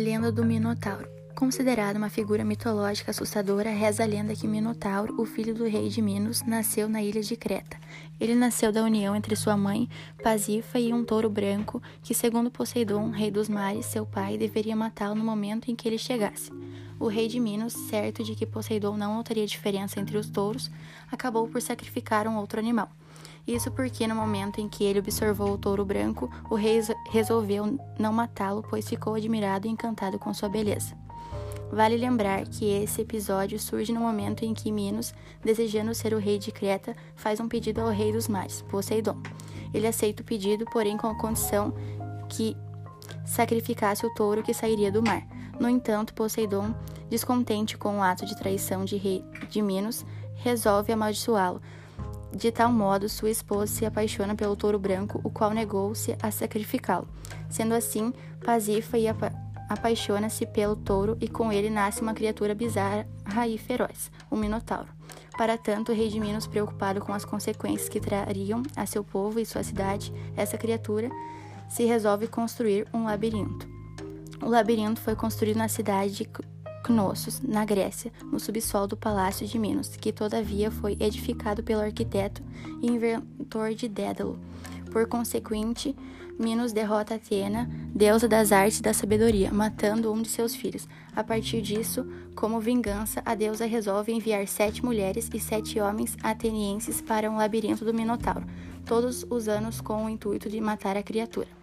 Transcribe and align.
Lenda 0.00 0.32
do 0.32 0.42
Minotauro. 0.42 1.06
Considerado 1.34 1.96
uma 1.96 2.08
figura 2.08 2.42
mitológica 2.42 3.10
assustadora, 3.10 3.68
reza 3.68 4.02
a 4.02 4.06
lenda 4.06 4.34
que 4.34 4.48
Minotauro, 4.48 5.20
o 5.20 5.26
filho 5.26 5.54
do 5.54 5.66
rei 5.66 5.90
de 5.90 6.00
Minos, 6.00 6.40
nasceu 6.42 6.88
na 6.88 7.02
ilha 7.02 7.20
de 7.20 7.36
Creta. 7.36 7.76
Ele 8.18 8.34
nasceu 8.34 8.72
da 8.72 8.82
união 8.82 9.14
entre 9.14 9.36
sua 9.36 9.58
mãe, 9.58 9.90
Pasífa, 10.22 10.78
e 10.78 10.90
um 10.94 11.04
touro 11.04 11.28
branco, 11.28 11.82
que, 12.02 12.14
segundo 12.14 12.50
Poseidon, 12.50 13.10
rei 13.10 13.30
dos 13.30 13.46
mares, 13.46 13.84
seu 13.84 14.06
pai, 14.06 14.38
deveria 14.38 14.74
matá-lo 14.74 15.14
no 15.14 15.22
momento 15.22 15.70
em 15.70 15.76
que 15.76 15.86
ele 15.86 15.98
chegasse. 15.98 16.50
O 16.98 17.06
rei 17.06 17.28
de 17.28 17.38
Minos, 17.38 17.74
certo 17.74 18.24
de 18.24 18.34
que 18.34 18.46
Poseidon 18.46 18.96
não 18.96 19.16
notaria 19.16 19.46
diferença 19.46 20.00
entre 20.00 20.16
os 20.16 20.30
touros, 20.30 20.70
acabou 21.12 21.46
por 21.46 21.60
sacrificar 21.60 22.26
um 22.26 22.38
outro 22.38 22.58
animal. 22.58 22.90
Isso 23.50 23.68
porque, 23.68 24.06
no 24.06 24.14
momento 24.14 24.60
em 24.60 24.68
que 24.68 24.84
ele 24.84 25.00
observou 25.00 25.50
o 25.50 25.58
touro 25.58 25.84
branco, 25.84 26.30
o 26.48 26.54
rei 26.54 26.80
resolveu 27.10 27.76
não 27.98 28.12
matá-lo, 28.12 28.62
pois 28.62 28.88
ficou 28.88 29.16
admirado 29.16 29.66
e 29.66 29.70
encantado 29.70 30.20
com 30.20 30.32
sua 30.32 30.48
beleza. 30.48 30.96
Vale 31.72 31.96
lembrar 31.96 32.46
que 32.46 32.64
esse 32.64 33.02
episódio 33.02 33.58
surge 33.58 33.92
no 33.92 33.98
momento 33.98 34.44
em 34.44 34.54
que 34.54 34.70
Minos, 34.70 35.12
desejando 35.42 35.92
ser 35.96 36.14
o 36.14 36.18
rei 36.18 36.38
de 36.38 36.52
Creta, 36.52 36.94
faz 37.16 37.40
um 37.40 37.48
pedido 37.48 37.80
ao 37.80 37.88
rei 37.88 38.12
dos 38.12 38.28
mares, 38.28 38.62
Poseidon. 38.62 39.20
Ele 39.74 39.88
aceita 39.88 40.22
o 40.22 40.26
pedido, 40.26 40.64
porém 40.66 40.96
com 40.96 41.08
a 41.08 41.18
condição 41.18 41.74
que 42.28 42.56
sacrificasse 43.24 44.06
o 44.06 44.14
touro 44.14 44.44
que 44.44 44.54
sairia 44.54 44.92
do 44.92 45.02
mar. 45.02 45.26
No 45.58 45.68
entanto, 45.68 46.14
Poseidon, 46.14 46.72
descontente 47.08 47.76
com 47.76 47.98
o 47.98 48.02
ato 48.02 48.24
de 48.24 48.36
traição 48.36 48.84
de 48.84 48.96
rei 48.96 49.24
de 49.48 49.60
Minos, 49.60 50.06
resolve 50.36 50.92
amaldiçoá-lo, 50.92 51.60
de 52.32 52.50
tal 52.52 52.70
modo, 52.70 53.08
sua 53.08 53.30
esposa 53.30 53.66
se 53.66 53.84
apaixona 53.84 54.34
pelo 54.34 54.56
touro 54.56 54.78
branco, 54.78 55.20
o 55.24 55.30
qual 55.30 55.50
negou-se 55.50 56.16
a 56.22 56.30
sacrificá-lo. 56.30 57.08
Sendo 57.48 57.74
assim, 57.74 58.12
Pasifa 58.44 58.96
apa 59.10 59.32
apaixona-se 59.68 60.46
pelo 60.46 60.74
touro 60.74 61.16
e 61.20 61.28
com 61.28 61.52
ele 61.52 61.70
nasce 61.70 62.02
uma 62.02 62.12
criatura 62.12 62.56
bizarra 62.56 63.06
e 63.46 63.56
feroz, 63.56 64.10
o 64.28 64.34
Minotauro. 64.34 64.88
Para 65.38 65.56
tanto, 65.56 65.92
o 65.92 65.94
rei 65.94 66.08
de 66.08 66.18
Minos, 66.18 66.46
preocupado 66.46 67.00
com 67.00 67.12
as 67.12 67.24
consequências 67.24 67.88
que 67.88 68.00
trariam 68.00 68.64
a 68.76 68.84
seu 68.84 69.04
povo 69.04 69.38
e 69.38 69.46
sua 69.46 69.62
cidade, 69.62 70.12
essa 70.36 70.58
criatura 70.58 71.08
se 71.68 71.84
resolve 71.84 72.26
construir 72.26 72.86
um 72.92 73.04
labirinto. 73.04 73.68
O 74.42 74.48
labirinto 74.48 75.00
foi 75.00 75.14
construído 75.14 75.58
na 75.58 75.68
cidade 75.68 76.16
de 76.16 76.24
Knossos, 76.90 77.40
na 77.40 77.64
Grécia, 77.64 78.12
no 78.24 78.40
subsolo 78.40 78.88
do 78.88 78.96
Palácio 78.96 79.46
de 79.46 79.58
Minos, 79.58 79.96
que 79.96 80.12
todavia 80.12 80.70
foi 80.70 80.96
edificado 80.98 81.62
pelo 81.62 81.82
arquiteto 81.82 82.42
e 82.82 82.88
inventor 82.88 83.74
de 83.74 83.88
Dédalo. 83.88 84.38
Por 84.90 85.06
consequente, 85.06 85.96
Minos 86.38 86.72
derrota 86.72 87.14
Atena, 87.14 87.70
deusa 87.94 88.26
das 88.26 88.50
artes 88.50 88.78
e 88.78 88.82
da 88.82 88.94
sabedoria, 88.94 89.52
matando 89.52 90.10
um 90.10 90.22
de 90.22 90.28
seus 90.28 90.54
filhos. 90.54 90.88
A 91.14 91.22
partir 91.22 91.60
disso, 91.60 92.06
como 92.34 92.58
vingança, 92.58 93.22
a 93.26 93.34
deusa 93.34 93.66
resolve 93.66 94.10
enviar 94.10 94.48
sete 94.48 94.82
mulheres 94.84 95.28
e 95.32 95.38
sete 95.38 95.78
homens 95.78 96.16
atenienses 96.22 97.00
para 97.02 97.30
um 97.30 97.36
labirinto 97.36 97.84
do 97.84 97.92
Minotauro, 97.92 98.46
todos 98.86 99.24
os 99.28 99.48
anos 99.48 99.80
com 99.80 100.06
o 100.06 100.08
intuito 100.08 100.48
de 100.48 100.60
matar 100.60 100.96
a 100.96 101.02
criatura. 101.02 101.59